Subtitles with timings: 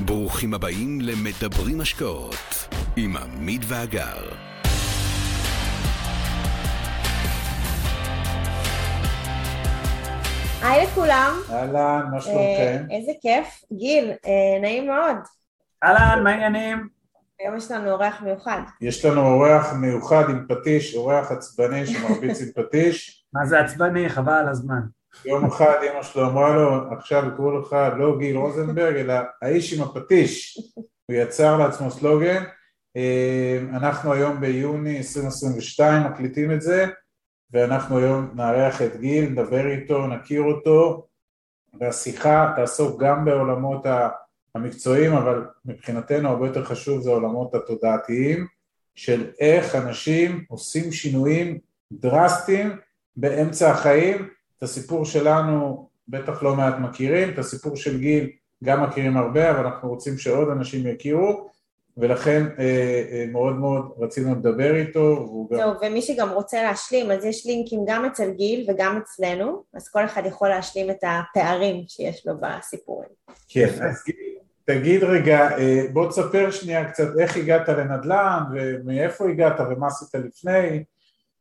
[0.00, 4.28] ברוכים הבאים למדברים השקעות עם עמית ואגר.
[10.62, 11.32] היי לכולם.
[11.50, 12.86] אהלן, מה שלומכם?
[12.90, 13.64] אה, איזה כיף.
[13.72, 15.16] גיל, אה, נעים מאוד.
[15.84, 16.88] אהלן, מה העניינים?
[17.40, 18.60] היום יש לנו אורח מיוחד.
[18.80, 23.24] יש לנו אורח מיוחד עם פטיש, אורח עצבני שמרביץ עם פטיש.
[23.32, 24.08] מה זה עצבני?
[24.08, 24.80] חבל על הזמן.
[25.24, 29.82] יום אחד אמא שלו אמרה לו, עכשיו יקראו לך לא גיל רוזנברג, אלא האיש עם
[29.82, 30.58] הפטיש.
[31.06, 32.44] הוא יצר לעצמו סלוגן.
[32.96, 36.86] אה, אנחנו היום ביוני 2022 מקליטים את זה,
[37.52, 41.06] ואנחנו היום נארח את גיל, נדבר איתו, נכיר אותו,
[41.80, 43.86] והשיחה תעסוק גם בעולמות
[44.54, 48.46] המקצועיים, אבל מבחינתנו הרבה יותר חשוב זה העולמות התודעתיים,
[48.94, 51.58] של איך אנשים עושים שינויים
[51.92, 52.76] דרסטיים
[53.16, 54.28] באמצע החיים.
[54.58, 58.30] את הסיפור שלנו בטח לא מעט מכירים, את הסיפור של גיל
[58.64, 61.48] גם מכירים הרבה, אבל אנחנו רוצים שעוד אנשים יכירו,
[61.96, 62.64] ולכן אה,
[63.12, 65.26] אה, מאוד מאוד רצינו לדבר איתו.
[65.50, 65.76] זהו, גם...
[65.82, 70.26] ומי שגם רוצה להשלים, אז יש לינקים גם אצל גיל וגם אצלנו, אז כל אחד
[70.26, 73.08] יכול להשלים את הפערים שיש לו בסיפורים.
[73.48, 79.60] כן, אז גיל, תגיד רגע, אה, בוא תספר שנייה קצת איך הגעת לנדל"ן ומאיפה הגעת
[79.60, 80.84] ומה עשית לפני.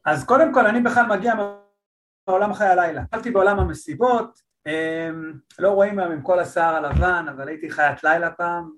[0.06, 1.34] אז קודם כל אני בכלל מגיע
[2.28, 3.02] מעולם חיי הלילה.
[3.02, 4.40] התחלתי בעולם המסיבות,
[5.60, 8.72] לא רואים היום עם כל השיער הלבן, אבל הייתי חיית לילה פעם,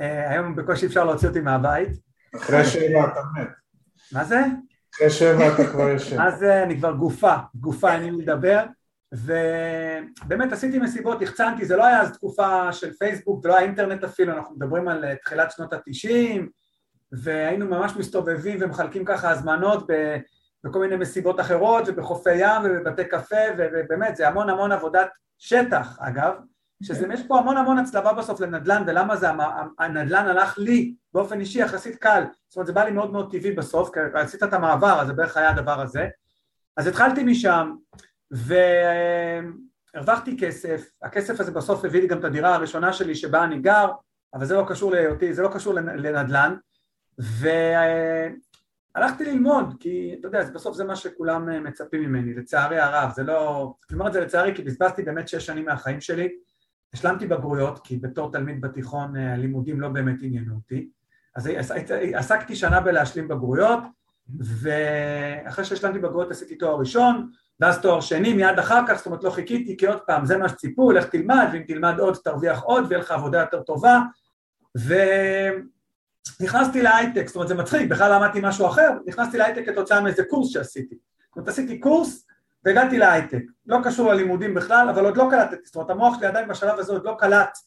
[0.00, 1.88] אה, היום בקושי אפשר להוציא אותי מהבית.
[2.36, 3.48] אחרי שבע אתה מת.
[4.12, 4.40] מה זה?
[4.94, 6.20] אחרי שבע אתה כבר ישן.
[6.20, 8.64] אז אני כבר גופה, גופה אין לי לדבר,
[9.12, 14.04] ובאמת עשיתי מסיבות, החצנתי, זה לא היה אז תקופה של פייסבוק, זה לא היה אינטרנט
[14.04, 16.48] אפילו, אנחנו מדברים על אה, תחילת שנות התשעים,
[17.12, 19.86] והיינו ממש מסתובבים ומחלקים ככה הזמנות
[20.64, 25.08] בכל מיני מסיבות אחרות ובחופי ים ובבתי קפה ובאמת זה המון המון עבודת
[25.38, 26.34] שטח אגב
[26.82, 29.26] שיש פה המון המון הצלבה בסוף לנדל"ן ולמה זה
[29.78, 32.22] הנדל"ן הלך לי באופן אישי יחסית קל.
[32.48, 35.12] זאת אומרת זה בא לי מאוד מאוד טבעי בסוף כי עשית את המעבר אז זה
[35.12, 36.08] בערך היה הדבר הזה.
[36.76, 37.74] אז התחלתי משם
[39.94, 40.90] והרווחתי כסף.
[41.02, 43.90] הכסף הזה בסוף הביא לי גם את הדירה הראשונה שלי שבה אני גר
[44.34, 46.54] אבל זה לא קשור להיותי זה לא קשור לנדל"ן
[48.94, 53.72] והלכתי ללמוד, כי אתה יודע, בסוף זה מה שכולם מצפים ממני, לצערי הרב, זה לא...
[53.90, 56.28] אני אומר את זה לצערי כי בזבזתי באמת שש שנים מהחיים שלי,
[56.94, 60.90] השלמתי בגרויות, כי בתור תלמיד בתיכון הלימודים לא באמת עניינו אותי,
[61.36, 61.50] אז
[62.14, 63.80] עסקתי שנה בלהשלים בגרויות,
[64.38, 67.30] ואחרי שהשלמתי בגרויות עשיתי תואר ראשון,
[67.60, 70.48] ואז תואר שני מיד אחר כך, זאת אומרת לא חיכיתי, כי עוד פעם, זה מה
[70.48, 74.00] שציפו, לך תלמד, ואם תלמד עוד תרוויח עוד, ויהיה לך עבודה יותר טובה,
[74.78, 74.94] ו...
[76.40, 80.52] נכנסתי להייטק, זאת אומרת זה מצחיק, בכלל למדתי משהו אחר, נכנסתי להייטק כתוצאה מאיזה קורס
[80.52, 80.94] שעשיתי.
[81.28, 82.26] זאת אומרת עשיתי קורס
[82.64, 86.48] והגעתי להייטק, לא קשור ללימודים בכלל, אבל עוד לא קלטתי, זאת אומרת המוח שלי עדיין
[86.48, 87.58] בשלב הזה עוד לא קלט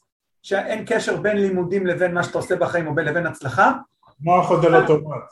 [0.41, 3.73] שאין קשר בין לימודים לבין מה שאתה עושה בחיים או בין לבין הצלחה.
[4.19, 5.23] מוח עוד על אוטומט.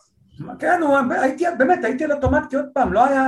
[0.60, 3.26] כן, הוא, הייתי, באמת הייתי על אוטומט כי עוד פעם לא היה,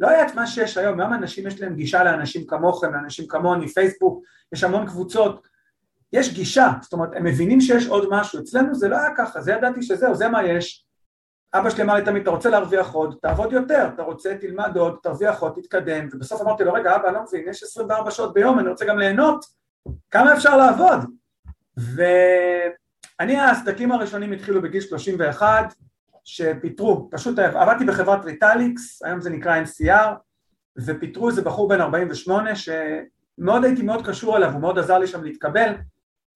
[0.00, 3.68] לא היה את מה שיש היום, היום אנשים יש להם גישה לאנשים כמוכם, לאנשים כמוני,
[3.68, 5.46] פייסבוק, יש המון קבוצות,
[6.12, 9.52] יש גישה, זאת אומרת הם מבינים שיש עוד משהו, אצלנו זה לא היה ככה, זה
[9.52, 10.86] ידעתי שזהו, זה מה יש,
[11.54, 14.96] אבא שלי אמר לי תמיד, אתה רוצה להרוויח עוד, תעבוד יותר, אתה רוצה, תלמד עוד,
[15.02, 18.68] תרוויח עוד, תתקדם, ובסוף אמרתי לו, רגע, אבא, לא מבין, יש 24 שעות ביום, אני
[18.68, 19.44] רוצה גם ליהנות,
[20.10, 20.98] כמה אפשר לעבוד?
[21.76, 25.74] ואני, הסדקים הראשונים התחילו בגיל 31,
[26.24, 30.08] שפיטרו, פשוט עבדתי בחברת ריטליקס, היום זה נקרא NCR,
[30.78, 35.24] ופיטרו איזה בחור בן 48, שמאוד הייתי מאוד קשור אליו, הוא מאוד עזר לי שם
[35.24, 35.72] להתקבל,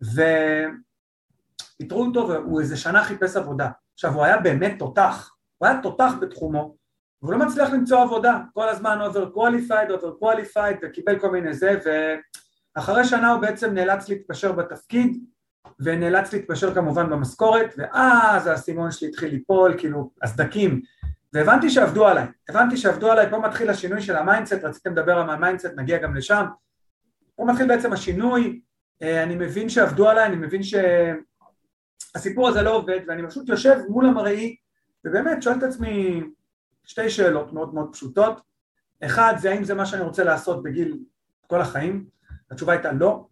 [0.02, 3.68] ופיטרו אותו והוא איזה שנה חיפש עבודה.
[3.94, 6.76] עכשיו הוא היה באמת תותח, הוא היה תותח בתחומו,
[7.22, 11.78] והוא לא מצליח למצוא עבודה, כל הזמן over qualified, over qualified, וקיבל כל מיני זה,
[12.76, 15.24] ואחרי שנה הוא בעצם נאלץ להתפשר בתפקיד,
[15.80, 20.80] ונאלץ להתפשר כמובן במשכורת, ואז האסימון שלי התחיל ליפול, כאילו, הסדקים,
[21.32, 25.30] והבנתי שעבדו עליי, הבנתי שעבדו עליי, פה מתחיל השינוי של ה mindset, רציתם לדבר על
[25.30, 26.44] ה mindset, נגיע גם לשם,
[27.36, 28.60] פה מתחיל בעצם השינוי,
[29.02, 30.60] אני מבין שעבדו עליי, אני מבין
[32.14, 34.56] שהסיפור הזה לא עובד ואני פשוט יושב מול המראה
[35.04, 36.22] ובאמת שואל את עצמי
[36.84, 38.40] שתי שאלות מאוד מאוד פשוטות.
[39.04, 40.98] אחד זה האם זה מה שאני רוצה לעשות בגיל
[41.46, 42.06] כל החיים?
[42.50, 43.26] התשובה הייתה לא.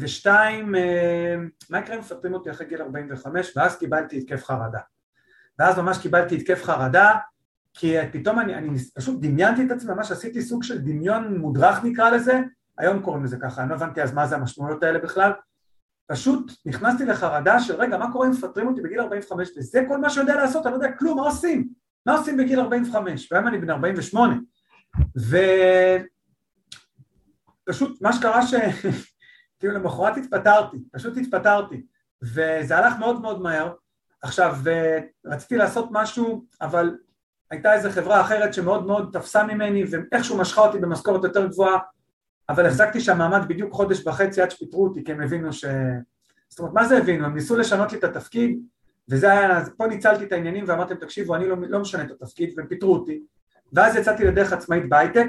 [0.00, 0.72] ושתיים
[1.70, 4.80] מה יקרה אם מפטרים אותי אחרי גיל 45 ואז קיבלתי התקף חרדה?
[5.58, 7.16] ואז ממש קיבלתי התקף חרדה
[7.74, 12.10] כי פתאום אני, אני פשוט דמיינתי את עצמי, ממש עשיתי סוג של דמיון מודרך נקרא
[12.10, 12.40] לזה
[12.78, 15.32] היום קוראים לזה ככה, אני לא הבנתי אז מה זה המשמעויות האלה בכלל,
[16.06, 20.10] פשוט נכנסתי לחרדה של רגע מה קורה אם מפטרים אותי בגיל 45 וזה כל מה
[20.10, 21.68] שיודע לעשות, אני לא יודע כלום, מה עושים?
[22.06, 23.32] מה עושים בגיל 45?
[23.32, 24.36] והיום אני בן 48
[27.68, 28.54] ופשוט מה שקרה ש...
[29.58, 31.86] כאילו למחרת התפטרתי, פשוט התפטרתי,
[32.22, 33.72] וזה הלך מאוד מאוד מהר.
[34.22, 34.56] עכשיו,
[35.26, 36.96] רציתי לעשות משהו, אבל
[37.50, 41.78] הייתה איזו חברה אחרת שמאוד מאוד תפסה ממני ואיכשהו משכה אותי במשכורת יותר גבוהה,
[42.52, 45.64] אבל החזקתי שם מעמד בדיוק חודש וחצי עד שפיטרו אותי, כי הם הבינו ש...
[46.48, 47.26] זאת אומרת, מה זה הבינו?
[47.26, 48.58] הם ניסו לשנות לי את התפקיד,
[49.08, 52.54] וזה היה, אז פה ניצלתי את העניינים ואמרתם, תקשיבו, אני לא, לא משנה את התפקיד,
[52.56, 53.22] והם פיטרו אותי,
[53.72, 55.26] ואז יצאתי לדרך עצמאית בהייטק,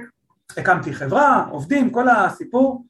[0.58, 2.86] הקמתי חברה, עובדים, כל הסיפור,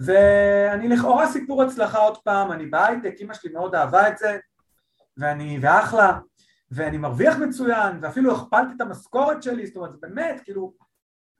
[0.00, 4.38] ואני לכאורה סיפור הצלחה עוד פעם, אני בהייטק, אימא שלי מאוד אהבה את זה,
[5.16, 6.18] ואני, ואחלה,
[6.70, 10.72] ואני מרוויח מצוין, ואפילו הכפלתי את המשכורת שלי, זאת אומרת, באמת, כאילו,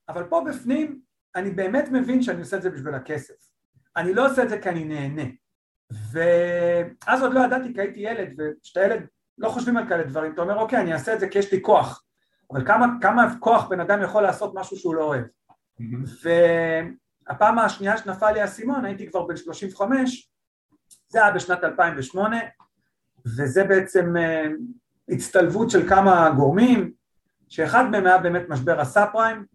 [0.09, 1.01] אבל פה בפנים,
[1.37, 3.35] אני באמת מבין שאני עושה את זה בשביל הכסף.
[3.97, 5.31] אני לא עושה את זה כי אני נהנה.
[6.13, 9.07] ואז עוד לא ידעתי כי הייתי ילד, וכשאתה ילד
[9.39, 11.63] לא חושבים על כאלה דברים, אתה אומר אוקיי אני אעשה את זה כי יש לי
[11.63, 12.05] כוח,
[12.53, 15.25] אבל כמה, כמה כוח בן אדם יכול לעשות משהו שהוא לא אוהב.
[15.25, 16.29] Mm-hmm.
[17.29, 20.31] והפעם השנייה שנפל לי האסימון הייתי כבר בן 35,
[21.09, 22.37] זה היה בשנת 2008,
[23.27, 24.47] וזה בעצם אה,
[25.09, 26.93] הצטלבות של כמה גורמים,
[27.49, 29.47] שאחד מהם היה באמת משבר הסאב פריים,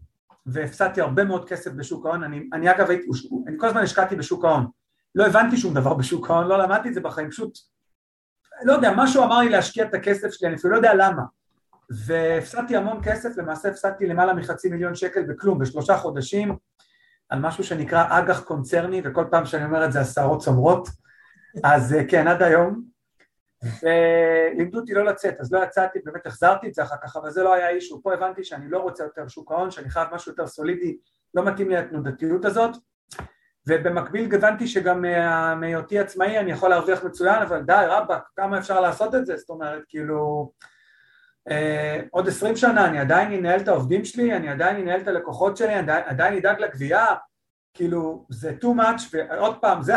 [0.47, 3.07] והפסדתי הרבה מאוד כסף בשוק ההון, אני, אני אגב הייתי,
[3.47, 4.67] אני כל הזמן השקעתי בשוק ההון,
[5.15, 7.57] לא הבנתי שום דבר בשוק ההון, לא למדתי את זה בחיים, פשוט,
[8.63, 11.21] לא יודע, משהו אמר לי להשקיע את הכסף שלי, אני אפילו לא יודע למה,
[12.05, 16.55] והפסדתי המון כסף, למעשה הפסדתי למעלה מחצי מיליון שקל בכלום, בשלושה חודשים,
[17.29, 20.89] על משהו שנקרא אג"ח קונצרני, וכל פעם שאני אומר את זה השערות צומרות,
[21.63, 22.83] אז אה, כן, עד היום,
[23.63, 27.44] ולימדו אותי לא לצאת, אז לא יצאתי, באמת החזרתי את זה אחר כך, אבל זה
[27.44, 30.48] לא היה אישו, פה הבנתי שאני לא רוצה יותר שוק ההון, שאני חייב משהו יותר
[30.48, 30.98] סולידי,
[31.33, 32.75] לא מתאים לי התנודתיות הזאת,
[33.68, 35.06] ובמקביל הבנתי שגם
[35.59, 39.38] מהיותי עצמאי אני יכול להרוויח מצוין, אבל די רבאק, כמה אפשר לעשות את זה?
[39.38, 40.51] זאת אומרת, כאילו,
[41.50, 45.57] אה, עוד עשרים שנה אני עדיין אנהל את העובדים שלי, אני עדיין אנהל את הלקוחות
[45.57, 47.06] שלי, אני עדיין אדאג לגבייה,
[47.74, 49.94] כאילו, זה too much, ועוד פעם, זה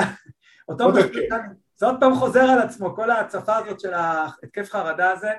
[0.69, 1.41] אותו משפט,
[1.81, 5.31] זה עוד פעם חוזר על עצמו, כל ההצפה הזאת של ההתקף חרדה הזה.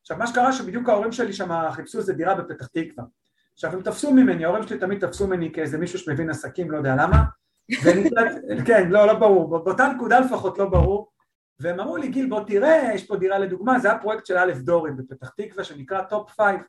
[0.00, 3.04] עכשיו, מה שקרה שבדיוק ההורים שלי שם חיפשו איזה דירה בפתח תקווה.
[3.52, 6.94] עכשיו הם תפסו ממני, ההורים שלי תמיד תפסו ממני כאיזה מישהו שמבין עסקים, לא יודע
[6.98, 7.22] למה,
[8.66, 11.12] כן, לא, לא ברור, באותה נקודה לפחות לא ברור,
[11.60, 14.90] והם אמרו לי, גיל בוא תראה, יש פה דירה לדוגמה, זה הפרויקט של א' דורי
[14.90, 16.60] בפתח תקווה שנקרא Top Five,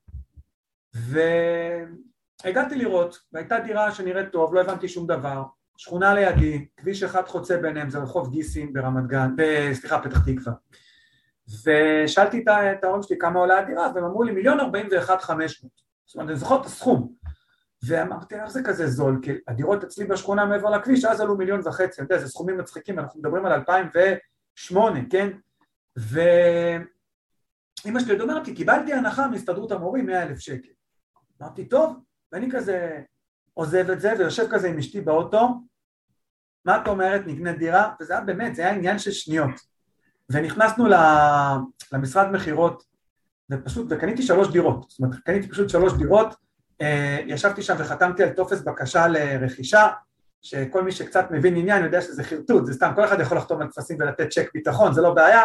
[2.43, 5.43] והגעתי לראות, והייתה דירה שנראית טוב, לא הבנתי שום דבר,
[5.77, 9.35] שכונה לידי, כביש אחד חוצה ביניהם, זה רחוב גיסין ברמת גן,
[9.73, 10.53] סליחה, פתח תקווה,
[11.65, 15.83] ושאלתי את ההורים שלי כמה עולה הדירה, והם אמרו לי מיליון ארבעים ואחת חמש מאות
[16.05, 17.13] זאת אומרת, אני זוכר את הסכום.
[17.87, 19.19] ואמרתי, איך זה כזה זול?
[19.21, 22.99] כי הדירות אצלי בשכונה מעבר לכביש, אז עלו מיליון וחצי, אתה יודע, זה סכומים מצחיקים,
[22.99, 25.29] אנחנו מדברים על 2008, כן?
[25.97, 26.89] ואימא
[27.99, 30.69] שלי אומרת לי, קיבלתי הנחה מהסתדרות המורים 100 אלף שקל.
[31.41, 31.95] אמרתי, טוב,
[32.31, 33.01] ואני כזה
[33.53, 35.49] עוזב את זה ויושב כזה עם אשתי באוטו,
[36.65, 37.93] מה את אומרת, נקנה דירה?
[38.01, 39.51] וזה היה באמת, זה היה עניין של שניות.
[40.29, 40.87] ונכנסנו
[41.91, 42.83] למשרד מכירות
[43.51, 46.35] ופשוט, וקניתי שלוש דירות, זאת אומרת קניתי פשוט שלוש דירות,
[46.81, 49.87] אה, ישבתי שם וחתמתי על טופס בקשה לרכישה,
[50.41, 53.67] שכל מי שקצת מבין עניין יודע שזה חרטוט, זה סתם, כל אחד יכול לחתום על
[53.67, 55.41] טפסים ולתת צ'ק ביטחון, זה לא בעיה,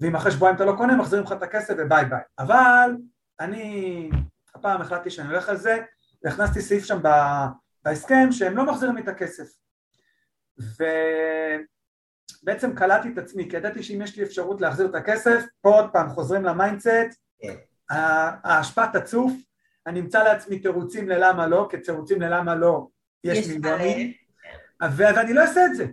[0.00, 2.20] ואם אחרי שבועיים אתה לא קונה, מחזירים לך את הכסף וביי ביי.
[2.38, 2.96] אבל
[3.40, 4.10] אני
[4.54, 5.78] הפעם החלטתי שאני הולך על זה,
[6.24, 6.98] והכנסתי סעיף שם
[7.84, 9.48] בהסכם שהם לא מחזירים לי את הכסף.
[12.42, 15.90] ובעצם קלטתי את עצמי, כי ידעתי שאם יש לי אפשרות להחזיר את הכסף, פה עוד
[15.92, 17.20] פעם חוזרים ל mindset,
[17.90, 19.32] ההשפעה תצוף,
[19.86, 22.88] אני אמצא לעצמי תירוצים ללמה לא, כי תירוצים ללמה לא
[23.24, 24.12] יש מיליונים,
[24.96, 25.86] ואני לא אעשה את זה.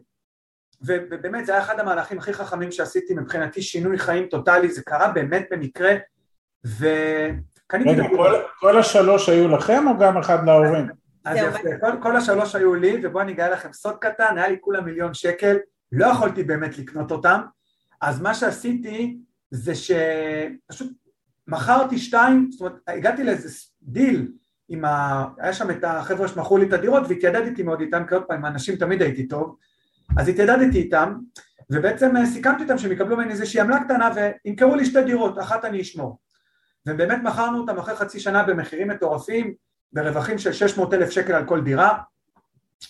[0.81, 5.47] ובאמת זה היה אחד המהלכים הכי חכמים שעשיתי מבחינתי שינוי חיים טוטאלי, זה קרה באמת
[5.51, 5.95] במקרה,
[6.65, 7.56] וקניתי...
[7.73, 10.87] רגע, כל, כל השלוש היו לכם או גם אחד להורים?
[11.25, 14.81] אז יפה, כל, השלוש היו לי, ובואו אני אגלה לכם סוד קטן, היה לי כולה
[14.81, 15.57] מיליון שקל,
[15.91, 17.41] לא יכולתי באמת לקנות אותם,
[18.01, 19.17] אז מה שעשיתי
[19.51, 20.91] זה שפשוט
[21.47, 24.31] מכרתי שתיים, זאת אומרת הגעתי לאיזה דיל
[24.69, 25.25] עם ה...
[25.37, 28.45] היה שם את החבר'ה שמכרו לי את הדירות והתיידדתי מאוד איתם, כי עוד פעם עם
[28.45, 29.55] האנשים תמיד הייתי טוב,
[30.17, 31.13] אז התיידדתי איתם
[31.69, 35.65] ובעצם אה, סיכמתי איתם שהם יקבלו ממני איזושהי עמלה קטנה וימכרו לי שתי דירות, אחת
[35.65, 36.19] אני אשמור
[36.87, 39.53] ובאמת מכרנו אותם אחרי חצי שנה במחירים מטורפים,
[39.93, 41.97] ברווחים של 600 אלף שקל על כל דירה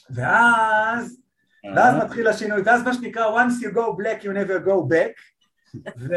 [0.10, 1.20] ואז,
[1.76, 2.06] ואז אה.
[2.06, 5.38] מתחיל השינוי, ואז מה שנקרא once you go black you never go back
[5.98, 6.16] ו...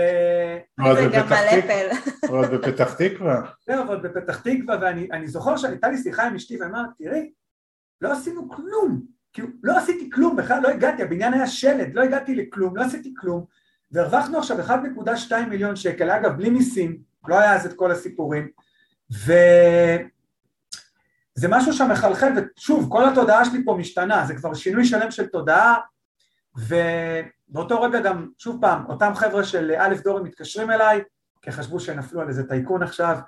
[0.96, 1.88] זה גם על אפל.
[2.32, 3.42] עוד בפתח תקווה.
[3.66, 7.30] זהו, עוד בפתח תקווה, ואני זוכר שהייתה לי שיחה עם אשתי ואמרתי, תראי,
[8.00, 12.34] לא עשינו כלום, כאילו, לא עשיתי כלום, בכלל לא הגעתי, הבניין היה שלד, לא הגעתי
[12.34, 13.44] לכלום, לא עשיתי כלום,
[13.92, 18.48] והרווחנו עכשיו 1.2 מיליון שקל, אגב, בלי מיסים, לא היה אז את כל הסיפורים,
[19.10, 19.98] וזה
[21.48, 25.76] משהו שמחלחל, ושוב, כל התודעה שלי פה משתנה, זה כבר שינוי שלם של תודעה,
[26.56, 31.02] ובאותו רגע גם, שוב פעם, אותם חבר'ה של א' דורי מתקשרים אליי,
[31.42, 33.18] כי חשבו שנפלו על איזה טייקון עכשיו,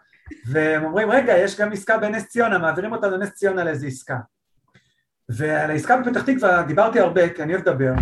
[0.46, 4.16] והם אומרים, רגע, יש גם עסקה בנס ציונה, מעבירים אותנו לנס ציונה לאיזה עסקה.
[5.28, 7.92] ועל העסקה בפתח תקווה דיברתי הרבה, כי אני אוהב לדבר,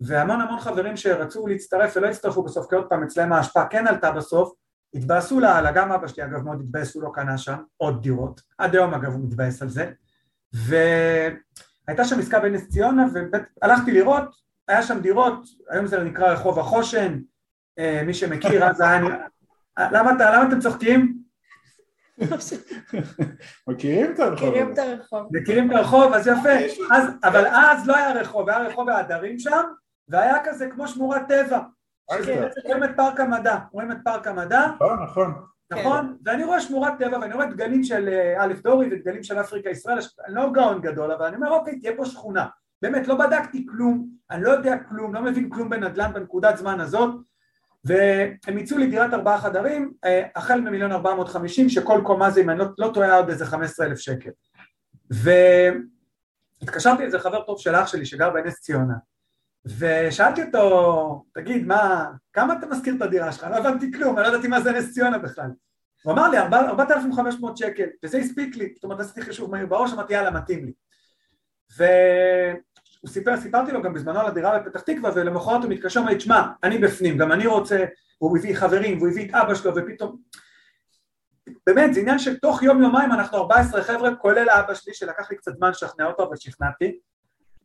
[0.00, 4.10] והמון המון חברים שרצו להצטרף ולא הצטרפו בסוף, כי עוד פעם אצלם ההשפעה כן עלתה
[4.10, 4.52] בסוף,
[4.94, 8.74] התבאסו לה, גם אבא שלי אגב מאוד התבאס, הוא לא קנה שם עוד דירות, עד
[8.74, 9.90] היום אגב הוא מתבאס על זה,
[10.52, 13.06] והייתה שם עסקה בנס ציונה
[13.62, 14.34] והלכתי לראות,
[14.68, 17.18] היה שם דירות, היום זה נקרא רחוב החושן,
[17.78, 19.00] אה, מי שמכיר אז היה...
[19.78, 21.22] למה, למה אתם צוחקים?
[23.68, 24.48] מכירים את הרחוב.
[24.48, 25.26] מכירים את הרחוב.
[25.30, 26.84] מכירים את הרחוב, אז יפה.
[26.92, 29.62] אז, אבל אז לא היה רחוב, היה רחוב העדרים שם,
[30.08, 31.60] והיה כזה כמו שמורת טבע.
[32.64, 34.66] רואים את פארק המדע, רואים את פארק המדע.
[34.74, 35.34] נכון, נכון.
[35.72, 36.16] נכון?
[36.24, 39.98] ואני רואה שמורת טבע ואני רואה דגלים של אה, א' דורי ודגלים של אפריקה ישראל,
[40.26, 42.46] אני לא גאון גדול, אבל אני אומר אוקיי, תהיה פה שכונה.
[42.82, 47.14] באמת, לא בדקתי כלום, אני לא יודע כלום, לא מבין כלום בנדל"ן בנקודת זמן הזאת,
[47.84, 52.40] והם יצאו לי דירת ארבעה חדרים, אה, החל ממיליון ארבע מאות חמישים, שכל קומה זה,
[52.40, 54.30] אם אני לא, לא טועה, עוד איזה חמש עשרה אלף שקל.
[56.60, 58.94] והתקשרתי לאיזה חבר טוב של אח שלי שגר בנס ציונה,
[59.66, 63.46] ושאלתי אותו, תגיד, מה, כמה אתה משכיר את הדירה שלך?
[63.50, 65.50] לא הבנתי כלום, אני לא ידעתי מה זה נס ציונה בכלל.
[66.02, 70.12] הוא אמר לי, 4,500 שקל, וזה הספיק לי, זאת אומרת, עשיתי חישוב מהיר בראש, אמרתי,
[70.12, 70.72] יאללה, מתאים לי.
[71.76, 76.16] והוא סיפר, סיפרתי לו גם בזמנו על הדירה בפתח תקווה, ולמחרת הוא מתקשר, אמר לי,
[76.16, 77.84] תשמע, אני בפנים, גם אני רוצה,
[78.20, 80.16] והוא הביא חברים, והוא הביא את אבא שלו, ופתאום...
[81.66, 85.36] באמת, זה עניין של תוך יום יומיים אנחנו 14 חבר'ה, כולל האבא שלי, שלקח לי
[85.36, 86.98] קצת זמן לשכנע אותו, אבל שכנעתי.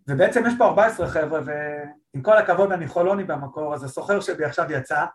[0.08, 4.72] ובעצם יש פה 14 חבר'ה, ועם כל הכבוד אני חולוני במקור, אז הסוחר שלי עכשיו
[4.72, 5.06] יצא,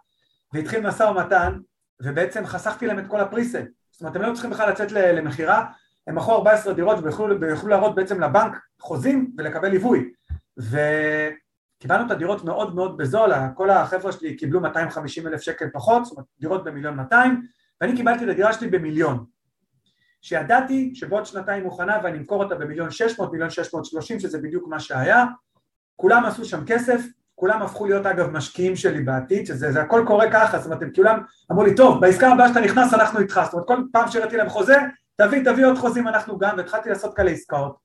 [0.53, 1.59] והתחיל משא ומתן,
[2.03, 3.63] ובעצם חסכתי להם את כל הפריסל.
[3.91, 5.67] זאת אומרת, הם לא צריכים בכלל לצאת למכירה,
[6.07, 6.99] הם מכרו 14 דירות
[7.41, 10.13] ויוכלו להראות בעצם לבנק חוזים ולקבל ליווי.
[10.57, 16.13] וקיבלנו את הדירות מאוד מאוד בזול, כל החבר'ה שלי קיבלו 250 אלף שקל פחות, זאת
[16.13, 17.47] אומרת דירות במיליון 200,
[17.81, 19.25] ואני קיבלתי את הדירה שלי במיליון.
[20.23, 24.39] שידעתי שבעוד שנתיים מוכנה ואני אמכור אותה במיליון שש מאות, מיליון שש מאות שלושים שזה
[24.39, 25.25] בדיוק מה שהיה.
[25.97, 27.01] כולם עשו שם כסף,
[27.35, 30.91] כולם הפכו להיות אגב משקיעים שלי בעתיד, שזה זה הכל קורה ככה, זאת אומרת הם
[30.97, 34.37] כולם אמרו לי טוב בעסקה הבאה שאתה נכנס אנחנו איתך, זאת אומרת כל פעם שהראיתי
[34.37, 34.77] להם חוזה
[35.17, 37.77] תביא תביא עוד חוזים אנחנו גם והתחלתי לעשות כאלה עסקאות.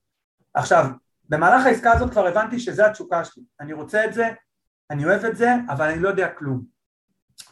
[0.54, 0.86] עכשיו
[1.30, 4.30] במהלך העסקה הזאת כבר הבנתי שזה התשוקה שלי, אני רוצה את זה,
[4.92, 6.64] אני אוהב את זה אבל אני לא יודע כלום.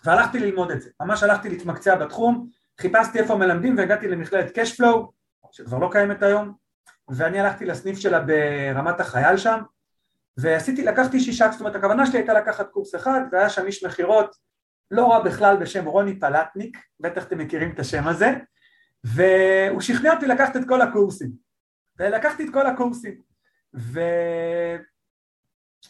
[0.05, 2.47] והלכתי ללמוד את זה, ממש הלכתי להתמקצע בתחום
[2.81, 5.11] חיפשתי איפה מלמדים והגעתי למכללת קשפלואו
[5.51, 6.53] שכבר לא קיימת היום
[7.09, 9.61] ואני הלכתי לסניף שלה ברמת החייל שם
[10.37, 14.35] ועשיתי, לקחתי שישה, זאת אומרת הכוונה שלי הייתה לקחת קורס אחד והיה שם איש מכירות
[14.91, 18.33] לא רע בכלל בשם רוני פלטניק, בטח אתם מכירים את השם הזה
[19.03, 21.31] והוא שכנע אותי לקחת את כל הקורסים.
[21.99, 23.21] ולקחתי את כל הקורסים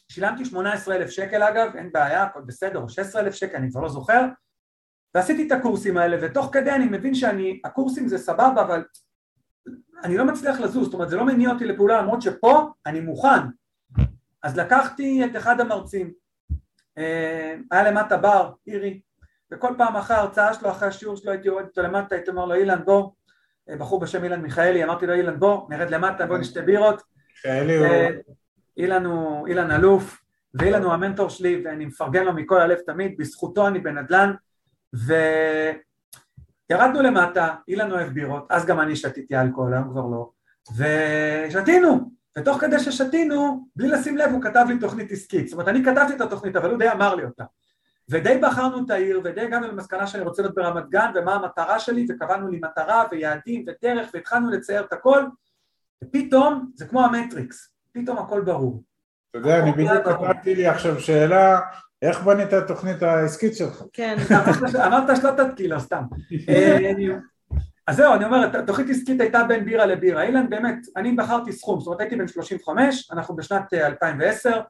[0.10, 3.82] ושילמתי 18 אלף שקל אגב, אין בעיה, הכל בסדר, או 16 אלף שקל, אני כבר
[3.82, 4.26] לא זוכר
[5.16, 8.84] ועשיתי את הקורסים האלה ותוך כדי אני מבין שאני, הקורסים זה סבבה אבל
[10.04, 13.40] אני לא מצליח לזוז, זאת אומרת זה לא מניע אותי לפעולה למרות שפה אני מוכן.
[14.44, 16.14] אז לקחתי את אחד המרצים,
[16.98, 19.02] אה, היה למטה בר, אירי,
[19.52, 22.56] וכל פעם אחרי ההרצאה שלו, אחרי השיעור שלו הייתי יורד איתו למטה, הייתי אומר לו
[22.56, 23.12] אילן בוא,
[23.70, 27.02] אה, בחור בשם אילן מיכאלי, אמרתי לו אילן בוא, נרד למטה, בוא נשתה בירות.
[27.30, 27.86] מיכאלי הוא...
[27.86, 28.10] אה,
[28.78, 30.22] אילן הוא, אילן אלוף,
[30.54, 34.34] ואילן הוא המנטור שלי ואני מפרגן לו מכל הלב תמיד, בזכותו אני בנדל"ן
[36.70, 40.30] וירדנו למטה, אילן אוהב בירות, אז גם אני שתיתי אלכוהול, היום כבר לא,
[40.78, 45.84] ושתינו, ותוך כדי ששתינו, בלי לשים לב הוא כתב לי תוכנית עסקית, זאת אומרת אני
[45.84, 47.44] כתבתי את התוכנית אבל הוא די אמר לי אותה.
[48.10, 52.06] ודי בחרנו את העיר ודי הגענו למסקנה שאני רוצה להיות ברמת גן ומה המטרה שלי
[52.10, 55.24] וקבענו לי מטרה ויעדים ודרך והתחלנו לצייר את הכל.
[56.04, 58.84] ופתאום זה כמו המטריקס, פתאום הכל ברור.
[59.30, 61.60] אתה יודע, אני בדיוק כתבתי לי עכשיו שאלה
[62.08, 63.84] איך בנית את התוכנית העסקית שלך?
[63.94, 64.18] כן,
[64.88, 66.04] אמרת שלא תתקיל, לא סתם.
[66.50, 66.78] אה,
[67.88, 70.24] אז זהו, אני אומר, התוכנית עסקית הייתה בין בירה לבירה.
[70.24, 74.62] אילן, באמת, אני בחרתי סכום, זאת אומרת הייתי בן 35, אנחנו בשנת 2010, אה,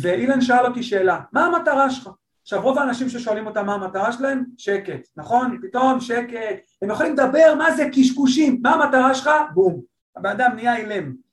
[0.00, 2.10] ואילן שאל אותי שאלה, מה המטרה שלך?
[2.42, 5.58] עכשיו רוב האנשים ששואלים אותם מה המטרה שלהם, שקט, נכון?
[5.62, 9.30] פתאום שקט, הם יכולים לדבר מה זה קשקושים, מה המטרה שלך?
[9.54, 9.80] בום.
[10.16, 11.25] הבן אדם נהיה אילם.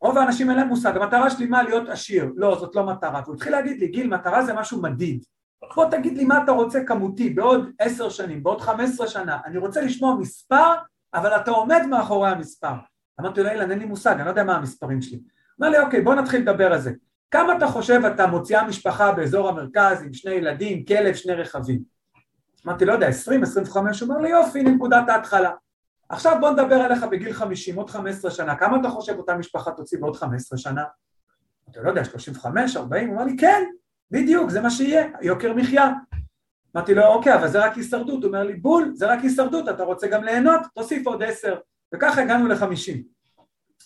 [0.00, 3.34] רוב האנשים אין להם מושג, המטרה שלי מה להיות עשיר, לא זאת לא מטרה, והוא
[3.34, 5.24] התחיל להגיד לי גיל מטרה זה משהו מדיד,
[5.74, 9.58] בוא תגיד לי מה אתה רוצה כמותי בעוד עשר שנים, בעוד חמש עשרה שנה, אני
[9.58, 10.74] רוצה לשמוע מספר
[11.14, 12.72] אבל אתה עומד מאחורי המספר,
[13.20, 15.20] אמרתי לו אילן אין לי מושג, אני לא יודע מה המספרים שלי,
[15.58, 16.92] אומר לי אוקיי בוא נתחיל לדבר על זה,
[17.30, 21.82] כמה אתה חושב אתה מוציאה משפחה באזור המרכז עם שני ילדים, כלב, שני רכבים,
[22.66, 25.50] אמרתי לא יודע, עשרים, עשרים וחמש, הוא אומר לי יופי, נקודת ההתחלה
[26.10, 29.70] עכשיו בוא נדבר עליך בגיל חמישים, עוד חמש עשרה שנה, כמה אתה חושב אותה משפחה
[29.70, 30.84] תוציא בעוד חמש עשרה שנה?
[31.70, 33.64] אתה לא יודע, 35, 40, הוא אמר לי, כן,
[34.10, 35.90] בדיוק, זה מה שיהיה, יוקר מחיה.
[36.76, 38.22] אמרתי לו, אוקיי, אבל זה רק הישרדות.
[38.22, 40.60] הוא אומר לי, בול, זה רק הישרדות, אתה רוצה גם ליהנות?
[40.74, 41.58] תוסיף עוד עשר.
[41.94, 43.02] וככה הגענו לחמישים.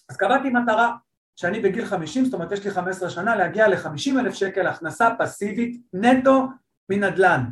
[0.09, 0.97] אז קבעתי מטרה
[1.37, 5.09] שאני בגיל חמישים, זאת אומרת יש לי חמש עשרה שנה, להגיע לחמישים אלף שקל הכנסה
[5.19, 6.47] פסיבית נטו
[6.89, 7.45] מנדל"ן.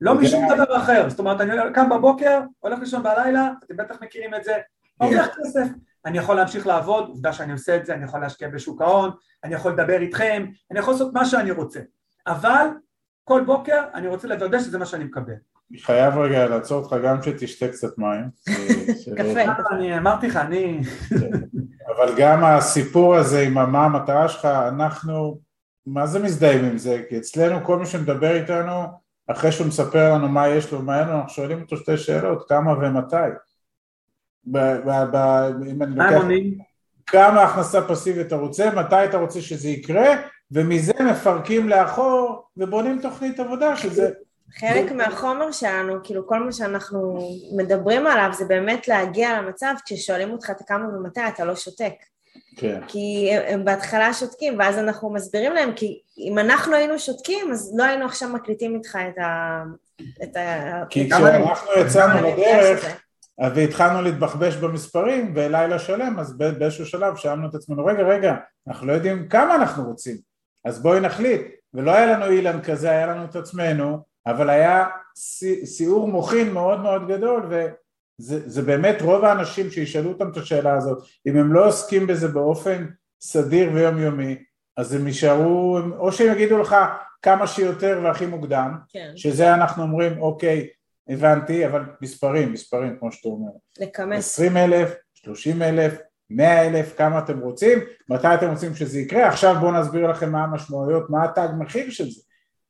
[0.00, 0.26] לא אוקיי.
[0.26, 4.44] משום דבר אחר, זאת אומרת אני קם בבוקר, הולך לישון בלילה, אתם בטח מכירים את
[4.44, 4.52] זה,
[5.00, 5.66] מרוויח כסף,
[6.06, 9.10] אני יכול להמשיך לעבוד, עובדה שאני עושה את זה, אני יכול להשקיע בשוק ההון,
[9.44, 11.80] אני יכול לדבר איתכם, אני יכול לעשות מה שאני רוצה,
[12.26, 12.66] אבל
[13.24, 15.34] כל בוקר אני רוצה לוודא שזה מה שאני מקבל.
[15.78, 18.30] חייב רגע לעצור אותך גם שתשתה קצת מים.
[19.16, 19.74] קפה.
[19.76, 20.80] אני אמרתי לך, אני...
[21.96, 25.38] אבל גם הסיפור הזה עם מה המטרה שלך, אנחנו,
[25.86, 27.02] מה זה מזדהים עם זה?
[27.08, 28.82] כי אצלנו כל מי שמדבר איתנו,
[29.30, 32.48] אחרי שהוא מספר לנו מה יש לו, מה אין לו, אנחנו שואלים אותו שתי שאלות,
[32.48, 33.16] כמה ומתי.
[34.44, 36.22] ב- ב- ב- אם אני לוקח?
[37.06, 40.06] כמה הכנסה פסיבית אתה רוצה, מתי אתה רוצה שזה יקרה,
[40.50, 44.10] ומזה מפרקים לאחור ובונים תוכנית עבודה, שזה...
[44.58, 50.50] חלק מהחומר שלנו, כאילו כל מה שאנחנו מדברים עליו זה באמת להגיע למצב כששואלים אותך
[50.50, 51.92] את כמה ומתי אתה לא שותק.
[52.56, 52.80] כן.
[52.88, 57.74] כי הם, הם בהתחלה שותקים ואז אנחנו מסבירים להם כי אם אנחנו היינו שותקים אז
[57.76, 59.62] לא היינו עכשיו מקליטים איתך את ה...
[60.22, 60.82] את ה...
[60.90, 63.00] כי כשאנחנו יצאנו לדרך.
[63.54, 68.34] והתחלנו להתבחבש במספרים בלילה שלם, אז באיזשהו שלב שאלנו את עצמנו, רגע, רגע,
[68.68, 70.16] אנחנו לא יודעים כמה אנחנו רוצים,
[70.64, 71.42] אז בואי נחליט.
[71.74, 76.80] ולא היה לנו אילן כזה, היה לנו את עצמנו, אבל היה סי- סיעור מוחין מאוד
[76.80, 77.46] מאוד גדול,
[78.20, 82.28] וזה זה באמת רוב האנשים שישאלו אותם את השאלה הזאת, אם הם לא עוסקים בזה
[82.28, 82.86] באופן
[83.20, 84.36] סדיר ויומיומי,
[84.76, 86.76] אז הם יישארו, או שהם יגידו לך
[87.22, 90.68] כמה שיותר והכי מוקדם, כן, שזה אנחנו אומרים, אוקיי,
[91.08, 93.50] הבנתי, אבל מספרים, מספרים, כמו שאתה אומר.
[93.80, 94.18] לכמס.
[94.18, 95.98] 20 אלף, 30 אלף,
[96.30, 100.44] 100 אלף, כמה אתם רוצים, מתי אתם רוצים שזה יקרה, עכשיו בואו נסביר לכם מה
[100.44, 102.20] המשמעויות, מה התג מחיר של זה,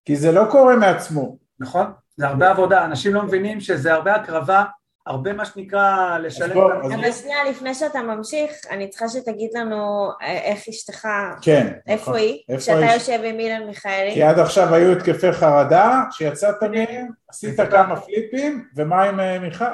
[0.04, 1.38] כי זה לא קורה מעצמו.
[1.60, 1.86] נכון?
[2.16, 4.64] זה הרבה עבודה, אנשים לא מבינים שזה הרבה הקרבה,
[5.06, 6.58] הרבה מה שנקרא לשלם...
[6.58, 11.08] אבל שנייה, לפני שאתה ממשיך, אני צריכה שתגיד לנו אה, איך אשתך,
[11.42, 11.72] כן.
[11.86, 12.16] איפה נכון.
[12.16, 12.42] היא?
[12.48, 12.94] איפה כשאתה?
[12.94, 14.14] יושב עם אילן מיכאלי?
[14.14, 19.64] כי עד עכשיו היו התקפי חרדה, שיצאת מהם, עשית כמה פליפים, ומה עם אה, מיכל?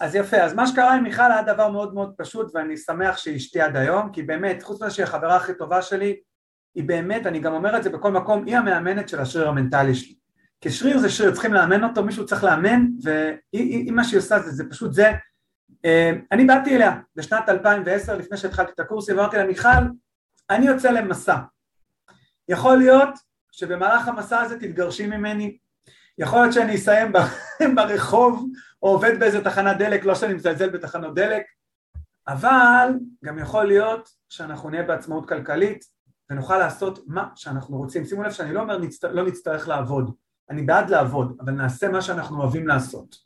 [0.00, 3.36] אז יפה, אז מה שקרה עם מיכל היה דבר מאוד מאוד פשוט ואני שמח שהיא
[3.36, 6.16] אשתי עד היום, כי באמת, חוץ מזה שהיא החברה הכי טובה שלי,
[6.74, 10.17] היא באמת, אני גם אומר את זה בכל מקום, היא המאמנת של השריר המנטלי שלי.
[10.60, 12.86] כי שריר זה שריר, צריכים לאמן אותו, מישהו צריך לאמן,
[13.92, 15.12] מה שהיא עושה זה, זה פשוט זה.
[15.84, 19.68] אה, אני באתי אליה בשנת 2010, לפני שהתחלתי את הקורס, ואמרתי לה, מיכל,
[20.50, 21.36] אני יוצא למסע.
[22.48, 23.08] יכול להיות
[23.52, 25.58] שבמהלך המסע הזה תתגרשי ממני,
[26.18, 27.12] יכול להיות שאני אסיים
[27.76, 28.48] ברחוב
[28.82, 31.42] או עובד באיזה תחנת דלק, לא שאני מזלזל בתחנות דלק,
[32.28, 32.88] אבל
[33.24, 35.84] גם יכול להיות שאנחנו נהיה בעצמאות כלכלית
[36.30, 38.04] ונוכל לעשות מה שאנחנו רוצים.
[38.04, 39.04] שימו לב שאני לא אומר נצט...
[39.04, 40.14] לא נצטרך לעבוד,
[40.50, 43.16] אני בעד לעבוד, אבל נעשה מה שאנחנו אוהבים לעשות.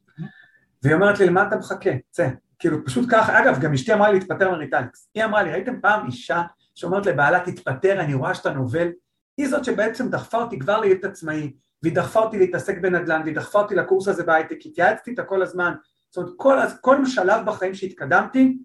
[0.83, 1.91] והיא אומרת לי, למה אתה מחכה?
[2.11, 2.29] צא.
[2.59, 5.09] כאילו, פשוט ככה, אגב, גם אשתי אמרה לי להתפטר מריטליקס.
[5.15, 6.43] היא אמרה לי, ראיתם פעם אישה
[6.75, 8.89] שאומרת לבעלה, תתפטר, אני רואה שאתה נובל?
[9.37, 13.59] היא זאת שבעצם דחפה אותי כבר להיות עצמאי, והיא דחפה אותי להתעסק בנדל"ן, והיא דחפה
[13.59, 15.75] אותי לקורס הזה בהייטק, התייעצתי איתה כל הזמן,
[16.11, 18.59] זאת אומרת כל, כל שלב בחיים שהתקדמתי,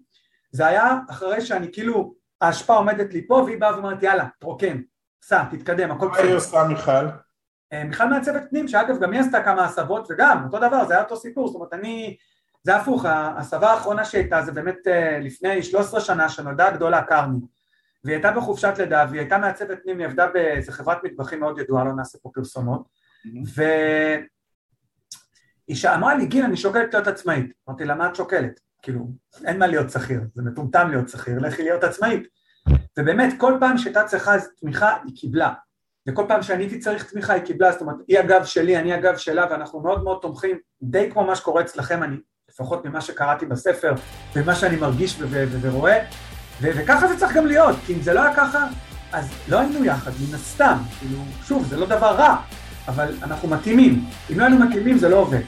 [0.52, 4.80] זה היה אחרי שאני כאילו, ההשפעה עומדת לי פה, והיא באה ואומרת יאללה, תרוקן,
[5.22, 6.34] סע, תתקדם, הכל יהיה בסדר.
[6.34, 7.06] עושה מיכל?
[7.72, 11.02] אה, מיכל מעצבת פנים, שאגב גם היא עשתה כמה הסבות, וגם אותו דבר, זה היה
[11.02, 12.16] אותו סיפור, זאת אומרת אני,
[12.62, 17.40] זה הפוך, ההסבה האחרונה שהייתה זה באמת אה, לפני 13 שנה שנולדה הגדולה קרני,
[18.04, 21.84] והיא הייתה בחופשת לידה, והיא הייתה מעצבת פנים, היא עבדה באיזה חברת מטבחים מאוד ידועה,
[21.84, 22.88] לא נעשה פה פרסומות,
[25.68, 27.52] ואישה אמרה לי, גיל, אני שוקלת להיות עצמאית.
[27.68, 28.60] אמרתי לה, מה את שוקלת?
[28.82, 29.08] כאילו,
[29.44, 32.28] אין מה להיות שכיר, זה מטומטם להיות שכיר, לכי להיות עצמאית.
[32.98, 35.52] ובאמת, כל פעם שהייתה צריכה תמיכה, היא קיבלה.
[36.08, 39.16] וכל פעם שאני הייתי צריך תמיכה, היא קיבלה, זאת אומרת, היא הגב שלי, אני הגב
[39.16, 42.16] שלה, ואנחנו מאוד מאוד תומכים, די כמו מה שקורה אצלכם, אני,
[42.50, 43.94] לפחות ממה שקראתי בספר,
[44.36, 45.98] ומה שאני מרגיש ו- ו- ו- ורואה,
[46.60, 48.66] ו- וככה זה צריך גם להיות, כי אם זה לא היה ככה,
[49.12, 52.36] אז לא היינו יחד, מן הסתם, כאילו, שוב, זה לא דבר רע,
[52.88, 55.42] אבל אנחנו מתאימים, אם לא היינו מתאימים זה לא עובד.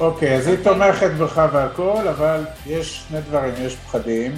[0.00, 4.32] אוקיי, אז היא תומכת בך והכל, אבל יש שני דברים, יש פחדים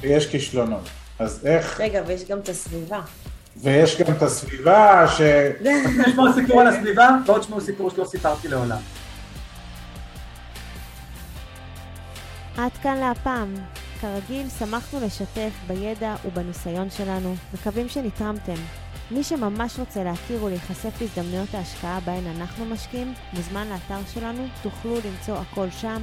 [0.00, 1.01] ויש כישלונות.
[1.22, 3.00] אז איך, רגע, ויש גם את הסביבה.
[3.56, 5.20] ויש גם את הסביבה ש...
[6.06, 8.78] תשמעו סיפור על הסביבה, ועוד תשמעו סיפור שלא סיפרתי לעולם.
[12.56, 13.54] עד כאן להפעם.
[14.00, 18.54] כרגיל, שמחנו לשתף בידע ובניסיון שלנו, מקווים שנתרמתם.
[19.10, 25.36] מי שממש רוצה להכיר ולהיחשף להזדמנויות ההשקעה בהן אנחנו משקיעים, מוזמן לאתר שלנו, תוכלו למצוא
[25.36, 26.02] הכל שם.